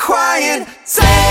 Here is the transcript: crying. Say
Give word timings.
crying. 0.00 0.66
Say 0.86 1.29